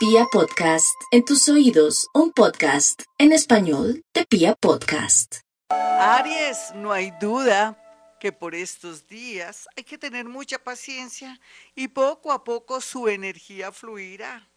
Pia 0.00 0.24
Podcast, 0.32 0.98
en 1.10 1.26
tus 1.26 1.46
oídos, 1.50 2.08
un 2.14 2.32
podcast 2.32 3.02
en 3.18 3.32
español 3.32 4.02
de 4.14 4.24
Pia 4.24 4.54
Podcast. 4.54 5.40
Aries, 5.68 6.72
no 6.74 6.90
hay 6.90 7.10
duda 7.20 7.78
que 8.18 8.32
por 8.32 8.54
estos 8.54 9.06
días 9.08 9.68
hay 9.76 9.84
que 9.84 9.98
tener 9.98 10.24
mucha 10.24 10.58
paciencia 10.58 11.38
y 11.74 11.88
poco 11.88 12.32
a 12.32 12.44
poco 12.44 12.80
su 12.80 13.08
energía 13.08 13.72
fluirá. 13.72 14.48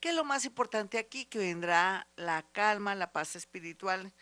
Que 0.00 0.08
es 0.08 0.16
lo 0.16 0.24
más 0.24 0.44
importante 0.44 0.98
aquí, 0.98 1.24
que 1.24 1.38
vendrá 1.38 2.08
la 2.16 2.42
calma, 2.50 2.96
la 2.96 3.12
paz 3.12 3.36
espiritual, 3.36 4.12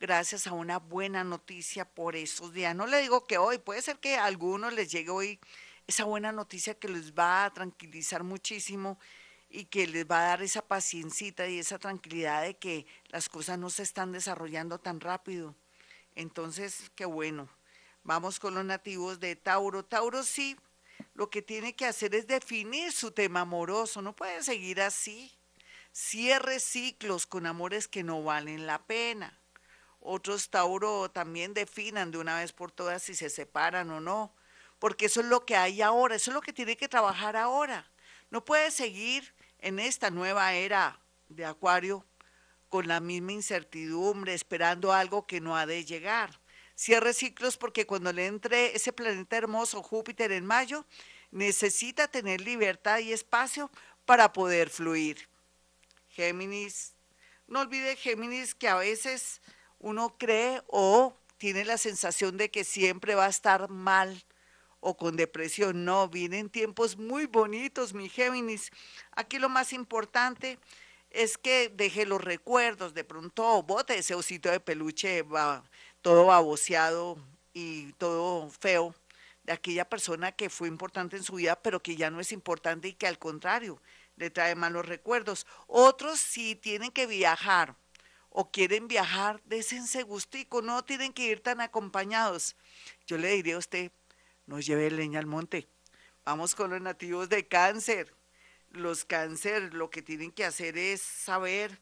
gracias 0.00 0.48
a 0.48 0.54
una 0.54 0.80
buena 0.80 1.22
noticia 1.22 1.84
por 1.84 2.16
estos 2.16 2.52
días. 2.52 2.74
No 2.74 2.88
le 2.88 3.00
digo 3.00 3.28
que 3.28 3.38
hoy, 3.38 3.58
puede 3.58 3.80
ser 3.80 4.00
que 4.00 4.16
a 4.16 4.24
algunos 4.24 4.72
les 4.72 4.90
llegue 4.90 5.10
hoy 5.10 5.38
esa 5.86 6.02
buena 6.02 6.32
noticia 6.32 6.74
que 6.74 6.88
les 6.88 7.14
va 7.14 7.44
a 7.44 7.54
tranquilizar 7.54 8.24
muchísimo 8.24 8.98
y 9.56 9.64
que 9.64 9.86
les 9.86 10.04
va 10.06 10.18
a 10.18 10.26
dar 10.28 10.42
esa 10.42 10.60
paciencita 10.60 11.48
y 11.48 11.58
esa 11.58 11.78
tranquilidad 11.78 12.42
de 12.42 12.58
que 12.58 12.86
las 13.08 13.30
cosas 13.30 13.58
no 13.58 13.70
se 13.70 13.84
están 13.84 14.12
desarrollando 14.12 14.78
tan 14.78 15.00
rápido. 15.00 15.54
Entonces, 16.14 16.90
qué 16.94 17.06
bueno. 17.06 17.48
Vamos 18.04 18.38
con 18.38 18.54
los 18.54 18.66
nativos 18.66 19.18
de 19.18 19.34
Tauro. 19.34 19.82
Tauro 19.82 20.24
sí, 20.24 20.58
lo 21.14 21.30
que 21.30 21.40
tiene 21.40 21.74
que 21.74 21.86
hacer 21.86 22.14
es 22.14 22.26
definir 22.26 22.92
su 22.92 23.12
tema 23.12 23.40
amoroso. 23.40 24.02
No 24.02 24.14
puede 24.14 24.42
seguir 24.42 24.82
así. 24.82 25.32
Cierre 25.90 26.60
ciclos 26.60 27.24
con 27.24 27.46
amores 27.46 27.88
que 27.88 28.02
no 28.02 28.22
valen 28.22 28.66
la 28.66 28.84
pena. 28.84 29.40
Otros 30.00 30.50
Tauro 30.50 31.10
también 31.10 31.54
definan 31.54 32.10
de 32.10 32.18
una 32.18 32.40
vez 32.40 32.52
por 32.52 32.72
todas 32.72 33.02
si 33.02 33.14
se 33.14 33.30
separan 33.30 33.90
o 33.90 34.00
no, 34.02 34.34
porque 34.78 35.06
eso 35.06 35.20
es 35.20 35.26
lo 35.26 35.46
que 35.46 35.56
hay 35.56 35.80
ahora, 35.80 36.14
eso 36.14 36.30
es 36.30 36.34
lo 36.34 36.42
que 36.42 36.52
tiene 36.52 36.76
que 36.76 36.88
trabajar 36.88 37.38
ahora. 37.38 37.90
No 38.30 38.44
puede 38.44 38.70
seguir 38.70 39.34
en 39.60 39.78
esta 39.78 40.10
nueva 40.10 40.54
era 40.54 41.00
de 41.28 41.44
Acuario 41.44 42.04
con 42.68 42.88
la 42.88 43.00
misma 43.00 43.32
incertidumbre, 43.32 44.34
esperando 44.34 44.92
algo 44.92 45.26
que 45.26 45.40
no 45.40 45.56
ha 45.56 45.66
de 45.66 45.84
llegar. 45.84 46.40
Cierre 46.74 47.14
ciclos 47.14 47.56
porque 47.56 47.86
cuando 47.86 48.12
le 48.12 48.26
entre 48.26 48.76
ese 48.76 48.92
planeta 48.92 49.36
hermoso 49.36 49.82
Júpiter 49.82 50.32
en 50.32 50.44
mayo, 50.44 50.84
necesita 51.30 52.08
tener 52.08 52.40
libertad 52.40 52.98
y 52.98 53.12
espacio 53.12 53.70
para 54.04 54.32
poder 54.32 54.68
fluir. 54.68 55.28
Géminis, 56.10 56.94
no 57.46 57.60
olvide 57.60 57.96
Géminis 57.96 58.54
que 58.54 58.68
a 58.68 58.76
veces 58.76 59.40
uno 59.78 60.16
cree 60.18 60.62
o 60.66 61.16
tiene 61.38 61.64
la 61.64 61.78
sensación 61.78 62.36
de 62.36 62.50
que 62.50 62.64
siempre 62.64 63.14
va 63.14 63.26
a 63.26 63.30
estar 63.30 63.68
mal 63.68 64.24
o 64.80 64.96
con 64.96 65.16
depresión. 65.16 65.84
No, 65.84 66.08
vienen 66.08 66.50
tiempos 66.50 66.96
muy 66.96 67.26
bonitos, 67.26 67.94
mi 67.94 68.08
Géminis. 68.08 68.70
Aquí 69.12 69.38
lo 69.38 69.48
más 69.48 69.72
importante 69.72 70.58
es 71.10 71.38
que 71.38 71.68
deje 71.68 72.06
los 72.06 72.22
recuerdos, 72.22 72.94
de 72.94 73.04
pronto 73.04 73.62
bote 73.62 73.98
ese 73.98 74.14
osito 74.14 74.50
de 74.50 74.60
peluche 74.60 75.24
todo 76.02 76.26
baboseado 76.26 77.18
y 77.52 77.92
todo 77.94 78.50
feo 78.50 78.94
de 79.44 79.52
aquella 79.52 79.88
persona 79.88 80.32
que 80.32 80.50
fue 80.50 80.68
importante 80.68 81.16
en 81.16 81.22
su 81.22 81.34
vida, 81.34 81.56
pero 81.62 81.80
que 81.80 81.96
ya 81.96 82.10
no 82.10 82.20
es 82.20 82.32
importante 82.32 82.88
y 82.88 82.92
que 82.92 83.06
al 83.06 83.18
contrario 83.18 83.80
le 84.16 84.30
trae 84.30 84.54
malos 84.54 84.86
recuerdos. 84.86 85.46
Otros 85.66 86.18
sí 86.18 86.56
tienen 86.56 86.90
que 86.90 87.06
viajar 87.06 87.76
o 88.28 88.50
quieren 88.50 88.88
viajar, 88.88 89.40
désense 89.44 90.02
gustico, 90.02 90.60
no 90.60 90.84
tienen 90.84 91.12
que 91.12 91.24
ir 91.24 91.40
tan 91.40 91.60
acompañados. 91.60 92.56
Yo 93.06 93.16
le 93.16 93.28
diría 93.30 93.54
a 93.54 93.58
usted, 93.58 93.90
no 94.46 94.60
lleve 94.60 94.90
leña 94.90 95.18
al 95.18 95.26
monte. 95.26 95.68
Vamos 96.24 96.54
con 96.54 96.70
los 96.70 96.80
nativos 96.80 97.28
de 97.28 97.46
cáncer. 97.46 98.14
Los 98.70 99.04
cáncer 99.04 99.74
lo 99.74 99.90
que 99.90 100.02
tienen 100.02 100.32
que 100.32 100.44
hacer 100.44 100.76
es 100.76 101.00
saber 101.00 101.80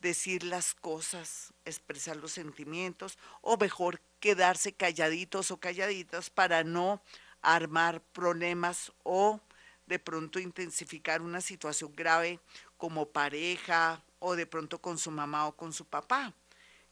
decir 0.00 0.44
las 0.44 0.74
cosas, 0.74 1.52
expresar 1.64 2.16
los 2.16 2.32
sentimientos 2.32 3.18
o 3.40 3.56
mejor 3.56 4.00
quedarse 4.20 4.72
calladitos 4.72 5.50
o 5.50 5.58
calladitas 5.58 6.30
para 6.30 6.64
no 6.64 7.02
armar 7.42 8.00
problemas 8.00 8.92
o 9.02 9.40
de 9.86 9.98
pronto 9.98 10.38
intensificar 10.38 11.22
una 11.22 11.40
situación 11.40 11.94
grave 11.96 12.40
como 12.76 13.08
pareja 13.08 14.02
o 14.18 14.36
de 14.36 14.46
pronto 14.46 14.80
con 14.80 14.98
su 14.98 15.10
mamá 15.10 15.46
o 15.46 15.56
con 15.56 15.72
su 15.72 15.84
papá. 15.84 16.34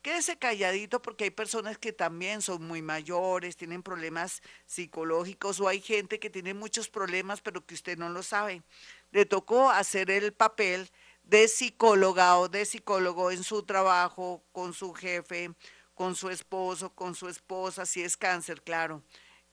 Quédese 0.07 0.39
calladito 0.39 1.03
porque 1.03 1.25
hay 1.25 1.31
personas 1.31 1.79
que 1.79 1.93
también 1.93 2.41
son 2.41 2.65
muy 2.65 2.81
mayores, 2.81 3.57
tienen 3.57 3.83
problemas 3.83 4.41
psicológicos 4.65 5.59
o 5.59 5.67
hay 5.67 5.81
gente 5.81 6.21
que 6.21 6.31
tiene 6.31 6.55
muchos 6.55 6.89
problemas 6.89 7.41
pero 7.41 7.67
que 7.67 7.75
usted 7.75 7.99
no 7.99 8.09
lo 8.09 8.23
sabe. 8.23 8.63
Le 9.11 9.27
tocó 9.27 9.69
hacer 9.69 10.13
el 10.13 10.33
papel 10.33 10.89
de 11.25 11.49
psicóloga 11.49 12.39
o 12.39 12.49
de 12.49 12.65
psicólogo 12.67 13.33
en 13.33 13.43
su 13.43 13.65
trabajo, 13.65 14.45
con 14.53 14.75
su 14.75 14.95
jefe, 14.95 15.51
con 15.97 16.15
su 16.15 16.31
esposo, 16.31 16.91
con 16.91 17.17
su 17.17 17.29
esposa, 17.29 17.85
si 17.85 18.03
es 18.03 18.17
cáncer, 18.17 18.63
claro. 18.63 19.03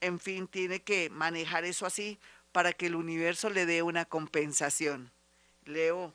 En 0.02 0.20
fin, 0.20 0.48
tiene 0.48 0.84
que 0.84 1.10
manejar 1.10 1.66
eso 1.66 1.88
así 1.88 2.20
para 2.52 2.74
que 2.74 2.86
el 2.86 2.96
universo 2.96 3.50
le 3.50 3.66
dé 3.66 3.82
una 3.82 4.06
compensación. 4.06 5.12
Leo, 5.66 6.14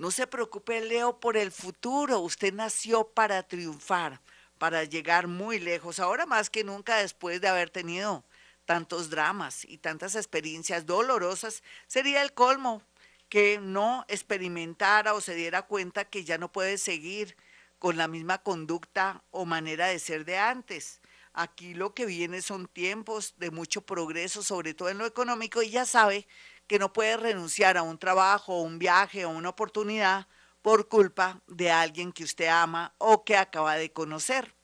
no 0.00 0.10
se 0.10 0.26
preocupe, 0.26 0.80
Leo, 0.80 1.20
por 1.20 1.36
el 1.36 1.52
futuro. 1.52 2.20
Usted 2.20 2.54
nació 2.54 3.08
para 3.08 3.42
triunfar, 3.42 4.22
para 4.56 4.84
llegar 4.84 5.26
muy 5.26 5.60
lejos. 5.60 5.98
Ahora 5.98 6.24
más 6.24 6.48
que 6.48 6.64
nunca, 6.64 6.96
después 6.96 7.42
de 7.42 7.48
haber 7.48 7.68
tenido 7.68 8.24
tantos 8.64 9.10
dramas 9.10 9.62
y 9.66 9.76
tantas 9.76 10.14
experiencias 10.14 10.86
dolorosas, 10.86 11.62
sería 11.86 12.22
el 12.22 12.32
colmo 12.32 12.82
que 13.28 13.58
no 13.60 14.06
experimentara 14.08 15.12
o 15.12 15.20
se 15.20 15.34
diera 15.34 15.66
cuenta 15.66 16.06
que 16.06 16.24
ya 16.24 16.38
no 16.38 16.50
puede 16.50 16.78
seguir 16.78 17.36
con 17.78 17.98
la 17.98 18.08
misma 18.08 18.38
conducta 18.38 19.22
o 19.30 19.44
manera 19.44 19.88
de 19.88 19.98
ser 19.98 20.24
de 20.24 20.38
antes. 20.38 21.02
Aquí 21.34 21.74
lo 21.74 21.92
que 21.92 22.06
viene 22.06 22.40
son 22.40 22.68
tiempos 22.68 23.34
de 23.36 23.50
mucho 23.50 23.82
progreso, 23.82 24.42
sobre 24.42 24.72
todo 24.72 24.88
en 24.88 24.96
lo 24.96 25.04
económico, 25.04 25.62
y 25.62 25.68
ya 25.68 25.84
sabe 25.84 26.26
que 26.70 26.78
no 26.78 26.92
puede 26.92 27.16
renunciar 27.16 27.76
a 27.76 27.82
un 27.82 27.98
trabajo, 27.98 28.60
un 28.60 28.78
viaje 28.78 29.24
o 29.24 29.30
una 29.30 29.48
oportunidad 29.48 30.28
por 30.62 30.86
culpa 30.86 31.40
de 31.48 31.68
alguien 31.68 32.12
que 32.12 32.22
usted 32.22 32.46
ama 32.46 32.94
o 32.98 33.24
que 33.24 33.36
acaba 33.36 33.74
de 33.74 33.90
conocer. 33.90 34.54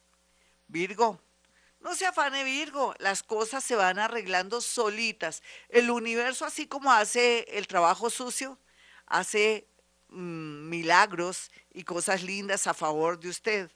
Virgo, 0.69 1.21
no 1.81 1.97
se 1.97 2.07
afane 2.07 2.45
Virgo, 2.45 2.95
las 3.01 3.25
cosas 3.25 3.65
se 3.65 3.75
van 3.75 3.99
arreglando 3.99 4.61
solitas. 4.61 5.43
El 5.69 5.91
universo, 5.91 6.45
así 6.45 6.69
como 6.69 6.93
hace 6.93 7.45
el 7.49 7.67
trabajo 7.67 8.09
sucio, 8.09 8.57
hace 9.07 9.67
mm, 10.11 10.69
milagros 10.69 11.51
y 11.75 11.83
cosas 11.83 12.23
lindas 12.23 12.69
a 12.69 12.75
favor 12.75 13.19
de 13.19 13.31
usted. 13.31 13.69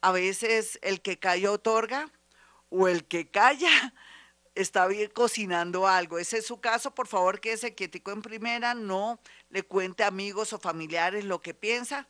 A 0.00 0.12
veces 0.12 0.78
el 0.80 1.02
que 1.02 1.18
calla 1.18 1.52
otorga 1.52 2.10
o 2.70 2.88
el 2.88 3.04
que 3.04 3.30
calla 3.30 3.92
está 4.56 4.86
bien 4.86 5.10
cocinando 5.10 5.86
algo. 5.86 6.18
Ese 6.18 6.38
es 6.38 6.46
su 6.46 6.60
caso, 6.60 6.94
por 6.94 7.06
favor, 7.06 7.40
que 7.40 7.52
ese 7.52 7.74
quietico 7.74 8.10
en 8.10 8.22
primera, 8.22 8.74
no 8.74 9.20
le 9.50 9.62
cuente 9.62 10.02
a 10.02 10.08
amigos 10.08 10.52
o 10.52 10.58
familiares 10.58 11.24
lo 11.24 11.40
que 11.40 11.54
piensa 11.54 12.08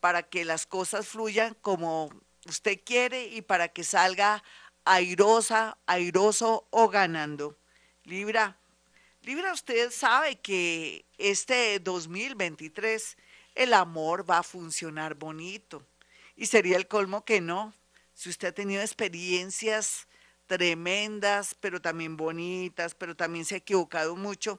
para 0.00 0.22
que 0.22 0.44
las 0.44 0.64
cosas 0.64 1.08
fluyan 1.08 1.54
como 1.60 2.10
usted 2.46 2.80
quiere 2.84 3.26
y 3.26 3.42
para 3.42 3.68
que 3.68 3.82
salga 3.84 4.42
airosa, 4.84 5.76
airoso 5.86 6.66
o 6.70 6.88
ganando. 6.88 7.58
Libra, 8.04 8.56
Libra, 9.22 9.52
usted 9.52 9.90
sabe 9.90 10.36
que 10.36 11.04
este 11.18 11.80
2023 11.80 13.16
el 13.56 13.74
amor 13.74 14.28
va 14.28 14.38
a 14.38 14.42
funcionar 14.44 15.16
bonito 15.16 15.84
y 16.36 16.46
sería 16.46 16.76
el 16.76 16.86
colmo 16.86 17.24
que 17.24 17.40
no. 17.40 17.74
Si 18.14 18.30
usted 18.30 18.48
ha 18.48 18.52
tenido 18.52 18.80
experiencias 18.80 20.06
tremendas, 20.48 21.54
pero 21.54 21.80
también 21.80 22.16
bonitas, 22.16 22.96
pero 22.96 23.14
también 23.14 23.44
se 23.44 23.54
ha 23.54 23.58
equivocado 23.58 24.16
mucho. 24.16 24.58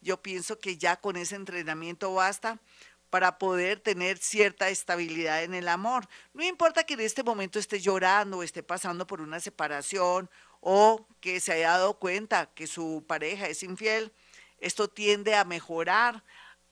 Yo 0.00 0.22
pienso 0.22 0.60
que 0.60 0.76
ya 0.76 0.96
con 0.96 1.16
ese 1.16 1.34
entrenamiento 1.34 2.14
basta 2.14 2.60
para 3.08 3.38
poder 3.38 3.80
tener 3.80 4.18
cierta 4.18 4.68
estabilidad 4.68 5.42
en 5.42 5.54
el 5.54 5.66
amor. 5.66 6.08
No 6.32 6.44
importa 6.44 6.84
que 6.84 6.94
en 6.94 7.00
este 7.00 7.24
momento 7.24 7.58
esté 7.58 7.80
llorando 7.80 8.38
o 8.38 8.42
esté 8.44 8.62
pasando 8.62 9.06
por 9.06 9.20
una 9.20 9.40
separación 9.40 10.30
o 10.60 11.06
que 11.20 11.40
se 11.40 11.52
haya 11.52 11.70
dado 11.70 11.98
cuenta 11.98 12.46
que 12.54 12.66
su 12.66 13.04
pareja 13.08 13.48
es 13.48 13.62
infiel, 13.62 14.12
esto 14.58 14.88
tiende 14.88 15.34
a 15.34 15.44
mejorar 15.44 16.22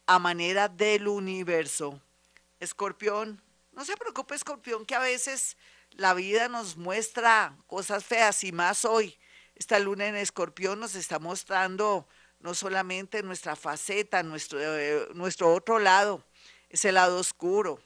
a 0.07 0.19
manera 0.19 0.69
del 0.69 1.09
universo. 1.09 2.01
Escorpión, 2.61 3.43
no 3.73 3.85
se 3.85 3.97
preocupe, 3.97 4.35
Escorpión, 4.35 4.85
que 4.85 4.95
a 4.95 5.01
veces 5.01 5.57
la 5.93 6.15
vida 6.15 6.49
nos 6.49 6.77
muestra 6.77 7.57
cosas 7.67 8.05
feas 8.05 8.45
y 8.45 8.53
más 8.53 8.85
hoy. 8.85 9.19
Esta 9.55 9.79
luna 9.79 10.07
en 10.07 10.17
escorpión 10.17 10.79
nos 10.79 10.95
está 10.95 11.19
mostrando 11.19 12.07
no 12.41 12.55
solamente 12.55 13.23
nuestra 13.23 13.57
faceta, 13.57 14.23
nuestro, 14.23 14.59
eh, 14.61 15.09
nuestro 15.15 15.53
otro 15.53 15.79
lado, 15.79 16.25
ese 16.69 16.93
lado 16.93 17.19
oscuro, 17.19 17.81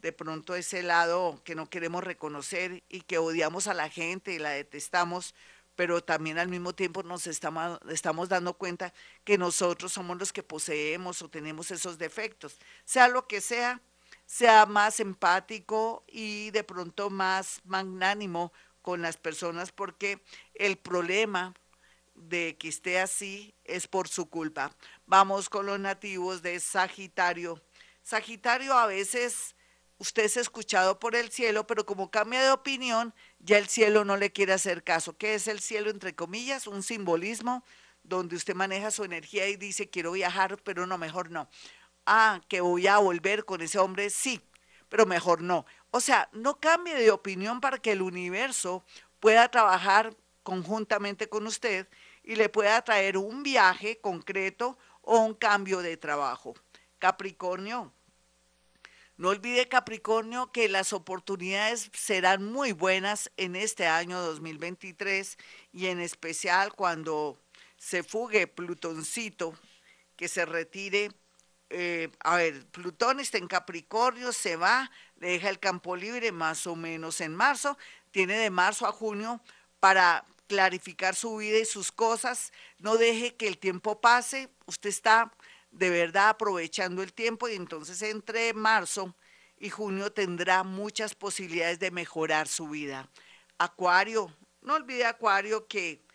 de 0.00 0.12
pronto 0.12 0.54
ese 0.54 0.82
lado 0.82 1.40
que 1.44 1.54
no 1.54 1.70
queremos 1.70 2.02
reconocer 2.02 2.82
y 2.88 3.02
que 3.02 3.18
odiamos 3.18 3.68
a 3.68 3.74
la 3.74 3.88
gente 3.88 4.32
y 4.32 4.38
la 4.38 4.50
detestamos, 4.50 5.34
pero 5.76 6.02
también 6.02 6.38
al 6.38 6.48
mismo 6.48 6.74
tiempo 6.74 7.02
nos 7.02 7.26
estamos 7.26 8.28
dando 8.28 8.54
cuenta 8.54 8.92
que 9.24 9.38
nosotros 9.38 9.92
somos 9.92 10.18
los 10.18 10.32
que 10.32 10.42
poseemos 10.42 11.22
o 11.22 11.28
tenemos 11.28 11.70
esos 11.70 11.98
defectos. 11.98 12.58
Sea 12.84 13.08
lo 13.08 13.28
que 13.28 13.40
sea, 13.40 13.80
sea 14.26 14.66
más 14.66 15.00
empático 15.00 16.04
y 16.08 16.50
de 16.50 16.64
pronto 16.64 17.10
más 17.10 17.60
magnánimo 17.64 18.52
con 18.82 19.02
las 19.02 19.16
personas 19.16 19.72
porque 19.72 20.22
el 20.54 20.76
problema 20.76 21.54
de 22.14 22.56
que 22.58 22.68
esté 22.68 22.98
así 22.98 23.54
es 23.64 23.86
por 23.86 24.08
su 24.08 24.28
culpa. 24.28 24.72
Vamos 25.06 25.48
con 25.48 25.66
los 25.66 25.78
nativos 25.78 26.42
de 26.42 26.58
Sagitario. 26.60 27.62
Sagitario 28.02 28.74
a 28.74 28.86
veces 28.86 29.54
usted 29.98 30.24
es 30.24 30.36
escuchado 30.36 30.98
por 30.98 31.14
el 31.14 31.30
cielo, 31.30 31.66
pero 31.66 31.86
como 31.86 32.10
cambia 32.10 32.42
de 32.42 32.50
opinión, 32.50 33.14
ya 33.38 33.58
el 33.58 33.68
cielo 33.68 34.04
no 34.04 34.16
le 34.16 34.32
quiere 34.32 34.52
hacer 34.52 34.82
caso. 34.82 35.16
¿Qué 35.16 35.34
es 35.34 35.48
el 35.48 35.60
cielo, 35.60 35.90
entre 35.90 36.14
comillas? 36.14 36.66
Un 36.66 36.82
simbolismo 36.82 37.64
donde 38.02 38.36
usted 38.36 38.54
maneja 38.54 38.90
su 38.90 39.04
energía 39.04 39.48
y 39.48 39.56
dice, 39.56 39.90
quiero 39.90 40.12
viajar, 40.12 40.58
pero 40.62 40.86
no, 40.86 40.96
mejor 40.98 41.30
no. 41.30 41.48
Ah, 42.06 42.40
que 42.48 42.60
voy 42.60 42.86
a 42.86 42.98
volver 42.98 43.44
con 43.44 43.60
ese 43.60 43.78
hombre, 43.78 44.10
sí, 44.10 44.40
pero 44.88 45.06
mejor 45.06 45.42
no. 45.42 45.66
O 45.90 46.00
sea, 46.00 46.28
no 46.32 46.60
cambie 46.60 46.94
de 46.94 47.10
opinión 47.10 47.60
para 47.60 47.78
que 47.78 47.92
el 47.92 48.02
universo 48.02 48.84
pueda 49.20 49.48
trabajar 49.48 50.14
conjuntamente 50.42 51.28
con 51.28 51.46
usted 51.46 51.88
y 52.22 52.36
le 52.36 52.48
pueda 52.48 52.80
traer 52.82 53.18
un 53.18 53.42
viaje 53.42 53.98
concreto 53.98 54.78
o 55.02 55.18
un 55.18 55.34
cambio 55.34 55.82
de 55.82 55.96
trabajo. 55.96 56.54
Capricornio, 56.98 57.92
no 59.16 59.30
olvide 59.30 59.66
Capricornio 59.66 60.52
que 60.52 60.68
las 60.68 60.92
oportunidades 60.92 61.90
serán 61.94 62.44
muy 62.44 62.72
buenas 62.72 63.30
en 63.38 63.56
este 63.56 63.86
año 63.86 64.20
2023 64.20 65.38
y 65.72 65.86
en 65.86 66.00
especial 66.00 66.74
cuando 66.74 67.38
se 67.78 68.02
fugue 68.02 68.46
Plutoncito, 68.46 69.54
que 70.16 70.28
se 70.28 70.44
retire. 70.44 71.10
Eh, 71.70 72.10
a 72.20 72.36
ver, 72.36 72.64
Plutón 72.66 73.18
está 73.18 73.38
en 73.38 73.48
Capricornio, 73.48 74.32
se 74.32 74.56
va, 74.56 74.90
deja 75.16 75.48
el 75.48 75.58
campo 75.58 75.96
libre 75.96 76.30
más 76.30 76.66
o 76.66 76.76
menos 76.76 77.20
en 77.20 77.34
marzo, 77.34 77.76
tiene 78.12 78.38
de 78.38 78.50
marzo 78.50 78.86
a 78.86 78.92
junio 78.92 79.40
para 79.80 80.24
clarificar 80.46 81.16
su 81.16 81.36
vida 81.36 81.58
y 81.58 81.64
sus 81.64 81.90
cosas, 81.90 82.52
no 82.78 82.96
deje 82.96 83.34
que 83.34 83.48
el 83.48 83.58
tiempo 83.58 84.00
pase, 84.00 84.48
usted 84.66 84.90
está 84.90 85.32
de 85.72 85.90
verdad 85.90 86.30
aprovechando 86.30 87.02
el 87.02 87.12
tiempo 87.12 87.48
y 87.48 87.54
entonces 87.54 88.00
entre 88.02 88.54
marzo 88.54 89.14
y 89.58 89.70
junio 89.70 90.12
tendrá 90.12 90.62
muchas 90.62 91.14
posibilidades 91.14 91.80
de 91.80 91.90
mejorar 91.90 92.46
su 92.46 92.68
vida. 92.68 93.08
Acuario, 93.58 94.32
no 94.62 94.74
olvide 94.74 95.04
Acuario 95.04 95.66
que 95.66 96.06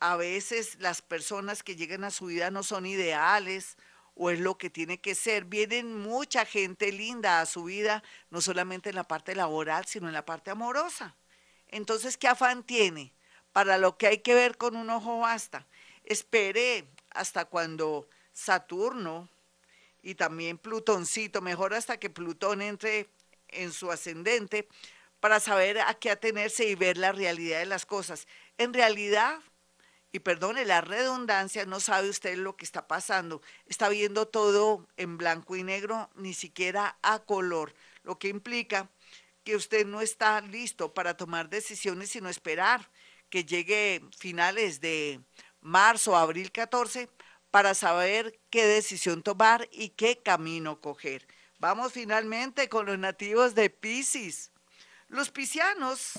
a 0.00 0.16
veces 0.16 0.76
las 0.80 1.00
personas 1.00 1.62
que 1.62 1.76
llegan 1.76 2.04
a 2.04 2.10
su 2.10 2.26
vida 2.26 2.50
no 2.50 2.62
son 2.62 2.86
ideales 2.86 3.76
o 4.16 4.30
es 4.30 4.40
lo 4.40 4.58
que 4.58 4.70
tiene 4.70 4.98
que 4.98 5.14
ser. 5.14 5.44
Vienen 5.44 5.96
mucha 5.96 6.44
gente 6.44 6.90
linda 6.90 7.40
a 7.40 7.46
su 7.46 7.64
vida, 7.64 8.02
no 8.30 8.40
solamente 8.40 8.88
en 8.88 8.96
la 8.96 9.04
parte 9.04 9.34
laboral, 9.36 9.84
sino 9.86 10.08
en 10.08 10.14
la 10.14 10.24
parte 10.24 10.50
amorosa. 10.50 11.14
Entonces, 11.68 12.16
¿qué 12.16 12.26
afán 12.26 12.64
tiene? 12.64 13.12
Para 13.52 13.78
lo 13.78 13.96
que 13.96 14.06
hay 14.08 14.18
que 14.18 14.34
ver 14.34 14.56
con 14.56 14.74
un 14.74 14.90
ojo 14.90 15.20
basta. 15.20 15.66
Espere 16.04 16.88
hasta 17.10 17.44
cuando 17.44 18.08
Saturno 18.32 19.28
y 20.02 20.14
también 20.14 20.58
Plutoncito, 20.58 21.42
mejor 21.42 21.74
hasta 21.74 21.98
que 21.98 22.10
Plutón 22.10 22.62
entre 22.62 23.08
en 23.48 23.72
su 23.72 23.90
ascendente 23.90 24.68
para 25.20 25.40
saber 25.40 25.80
a 25.80 25.94
qué 25.94 26.10
atenerse 26.10 26.66
y 26.66 26.74
ver 26.74 26.96
la 26.96 27.12
realidad 27.12 27.58
de 27.58 27.66
las 27.66 27.86
cosas. 27.86 28.26
En 28.58 28.72
realidad, 28.72 29.40
y 30.16 30.18
perdone 30.18 30.64
la 30.64 30.80
redundancia, 30.80 31.66
no 31.66 31.78
sabe 31.78 32.08
usted 32.08 32.38
lo 32.38 32.56
que 32.56 32.64
está 32.64 32.88
pasando. 32.88 33.42
Está 33.66 33.90
viendo 33.90 34.26
todo 34.26 34.88
en 34.96 35.18
blanco 35.18 35.56
y 35.56 35.62
negro, 35.62 36.08
ni 36.14 36.32
siquiera 36.32 36.98
a 37.02 37.18
color, 37.18 37.74
lo 38.02 38.18
que 38.18 38.28
implica 38.28 38.88
que 39.44 39.56
usted 39.56 39.84
no 39.84 40.00
está 40.00 40.40
listo 40.40 40.94
para 40.94 41.18
tomar 41.18 41.50
decisiones, 41.50 42.08
sino 42.08 42.30
esperar 42.30 42.90
que 43.28 43.44
llegue 43.44 44.02
finales 44.16 44.80
de 44.80 45.20
marzo, 45.60 46.16
abril 46.16 46.50
14 46.50 47.10
para 47.50 47.74
saber 47.74 48.40
qué 48.48 48.64
decisión 48.64 49.22
tomar 49.22 49.68
y 49.70 49.90
qué 49.90 50.22
camino 50.22 50.80
coger. 50.80 51.28
Vamos 51.58 51.92
finalmente 51.92 52.70
con 52.70 52.86
los 52.86 52.98
nativos 52.98 53.54
de 53.54 53.68
Pisces. 53.68 54.50
Los 55.08 55.30
piscianos 55.30 56.12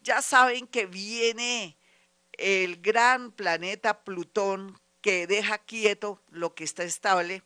ya 0.00 0.22
saben 0.22 0.68
que 0.68 0.86
viene 0.86 1.76
el 2.42 2.82
gran 2.82 3.30
planeta 3.30 4.02
Plutón 4.02 4.76
que 5.00 5.28
deja 5.28 5.58
quieto 5.58 6.20
lo 6.30 6.54
que 6.54 6.64
está 6.64 6.82
estable 6.82 7.42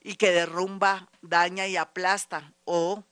y 0.00 0.14
que 0.14 0.30
derrumba, 0.30 1.08
daña 1.22 1.66
y 1.66 1.76
aplasta. 1.76 2.52
O 2.64 3.02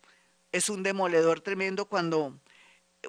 es 0.52 0.69
un 0.69 0.84
demoledor 0.84 1.40
tremendo 1.40 1.87
cuando 1.87 2.38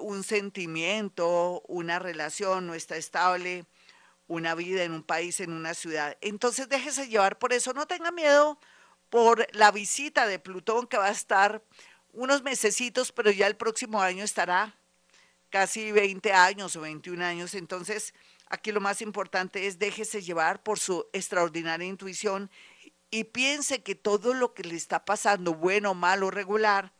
un 0.00 0.24
sentimiento, 0.24 1.62
una 1.68 2.00
relación 2.00 2.66
no 2.66 2.74
está 2.74 2.96
estable, 2.96 3.64
una 4.26 4.54
vida 4.56 4.82
en 4.82 4.92
un 4.92 5.04
país, 5.04 5.38
en 5.40 5.52
una 5.52 5.74
ciudad. 5.74 6.16
Entonces 6.20 6.68
déjese 6.68 7.08
llevar 7.08 7.38
por 7.38 7.52
eso, 7.52 7.72
no 7.72 7.86
tenga 7.86 8.10
miedo 8.10 8.58
por 9.10 9.46
la 9.54 9.70
visita 9.70 10.26
de 10.26 10.38
Plutón 10.38 10.86
que 10.86 10.98
va 10.98 11.06
a 11.06 11.12
estar 11.12 11.62
unos 12.12 12.42
mesecitos, 12.42 13.12
pero 13.12 13.30
ya 13.30 13.46
el 13.46 13.56
próximo 13.56 14.02
año 14.02 14.24
estará 14.24 14.77
casi 15.50 15.92
20 15.92 16.32
años 16.32 16.76
o 16.76 16.80
21 16.80 17.24
años. 17.24 17.54
Entonces, 17.54 18.14
aquí 18.48 18.72
lo 18.72 18.80
más 18.80 19.02
importante 19.02 19.66
es 19.66 19.78
déjese 19.78 20.22
llevar 20.22 20.62
por 20.62 20.78
su 20.78 21.06
extraordinaria 21.12 21.86
intuición 21.86 22.50
y 23.10 23.24
piense 23.24 23.82
que 23.82 23.94
todo 23.94 24.34
lo 24.34 24.54
que 24.54 24.64
le 24.64 24.76
está 24.76 25.04
pasando, 25.04 25.54
bueno, 25.54 25.94
malo, 25.94 26.30
regular, 26.30 26.92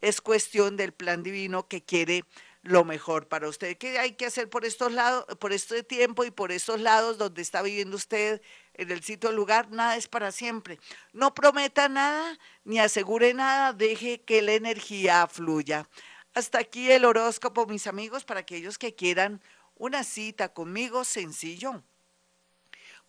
es 0.00 0.20
cuestión 0.20 0.76
del 0.76 0.92
plan 0.92 1.22
divino 1.22 1.66
que 1.66 1.84
quiere 1.84 2.24
lo 2.62 2.84
mejor 2.84 3.28
para 3.28 3.48
usted. 3.48 3.76
¿Qué 3.76 3.98
hay 3.98 4.12
que 4.12 4.26
hacer 4.26 4.48
por 4.48 4.64
estos 4.64 4.92
lados, 4.92 5.24
por 5.40 5.52
este 5.52 5.82
tiempo 5.82 6.24
y 6.24 6.30
por 6.30 6.52
estos 6.52 6.80
lados 6.80 7.18
donde 7.18 7.42
está 7.42 7.62
viviendo 7.62 7.96
usted 7.96 8.40
en 8.74 8.90
el 8.90 9.02
sitio 9.02 9.32
lugar? 9.32 9.70
Nada 9.70 9.96
es 9.96 10.06
para 10.06 10.32
siempre. 10.32 10.78
No 11.12 11.34
prometa 11.34 11.88
nada 11.88 12.38
ni 12.64 12.78
asegure 12.78 13.34
nada, 13.34 13.72
deje 13.72 14.22
que 14.22 14.42
la 14.42 14.52
energía 14.52 15.26
fluya. 15.26 15.88
Hasta 16.38 16.60
aquí 16.60 16.90
el 16.92 17.04
horóscopo, 17.04 17.66
mis 17.66 17.88
amigos, 17.88 18.24
para 18.24 18.38
aquellos 18.38 18.78
que 18.78 18.94
quieran 18.94 19.42
una 19.74 20.04
cita 20.04 20.50
conmigo, 20.50 21.04
sencillo. 21.04 21.82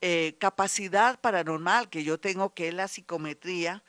eh, 0.00 0.36
capacidad 0.38 1.20
paranormal 1.20 1.90
que 1.90 2.04
yo 2.04 2.18
tengo, 2.18 2.54
que 2.54 2.68
es 2.68 2.74
la 2.74 2.88
psicometría, 2.88 3.82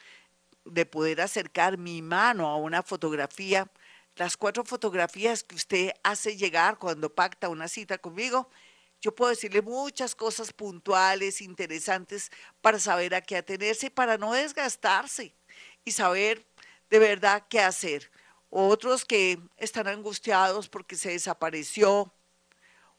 de 0.72 0.86
poder 0.86 1.22
acercar 1.22 1.78
mi 1.78 2.02
mano 2.02 2.48
a 2.48 2.58
una 2.58 2.84
fotografía, 2.84 3.70
las 4.16 4.38
cuatro 4.38 4.64
fotografías 4.64 5.44
que 5.44 5.56
usted 5.56 5.92
hace 6.04 6.36
llegar 6.36 6.78
cuando 6.78 7.14
pacta 7.14 7.50
una 7.50 7.68
cita 7.68 7.98
conmigo, 7.98 8.50
yo 9.02 9.16
puedo 9.16 9.30
decirle 9.30 9.62
muchas 9.62 10.14
cosas 10.14 10.52
puntuales, 10.52 11.42
interesantes, 11.42 12.32
para 12.62 12.80
saber 12.80 13.16
a 13.16 13.22
qué 13.22 13.38
atenerse, 13.38 13.90
para 13.90 14.18
no 14.18 14.34
desgastarse 14.34 15.34
y 15.86 15.92
saber 15.92 16.46
de 16.90 17.00
verdad 17.00 17.46
qué 17.50 17.62
hacer. 17.62 18.12
Otros 18.50 19.06
que 19.06 19.40
están 19.58 19.88
angustiados 19.88 20.68
porque 20.68 20.98
se 20.98 21.12
desapareció 21.12 22.14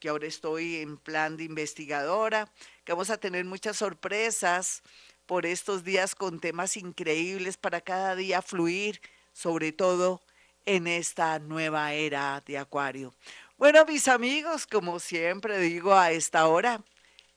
que 0.00 0.08
ahora 0.08 0.26
estoy 0.26 0.76
en 0.76 0.96
plan 0.98 1.36
de 1.36 1.44
investigadora, 1.44 2.50
que 2.84 2.92
vamos 2.92 3.10
a 3.10 3.18
tener 3.18 3.44
muchas 3.44 3.76
sorpresas 3.78 4.82
por 5.24 5.46
estos 5.46 5.84
días 5.84 6.16
con 6.16 6.40
temas 6.40 6.76
increíbles 6.76 7.56
para 7.56 7.80
cada 7.80 8.16
día 8.16 8.42
fluir, 8.42 9.00
sobre 9.32 9.70
todo 9.72 10.20
en 10.66 10.86
esta 10.88 11.38
nueva 11.38 11.94
era 11.94 12.42
de 12.44 12.58
Acuario. 12.58 13.14
Bueno, 13.56 13.86
mis 13.86 14.08
amigos, 14.08 14.66
como 14.66 14.98
siempre 14.98 15.60
digo 15.60 15.94
a 15.94 16.10
esta 16.10 16.48
hora, 16.48 16.82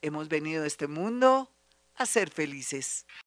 hemos 0.02 0.28
venido 0.28 0.64
a 0.64 0.66
este 0.66 0.88
mundo 0.88 1.48
a 1.96 2.06
ser 2.06 2.30
felices. 2.30 3.06